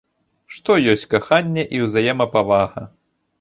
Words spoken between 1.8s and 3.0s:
ўзаемапавага?